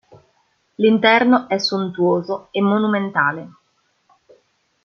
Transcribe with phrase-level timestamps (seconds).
[0.77, 3.49] L'interno è sontuoso e monumentale.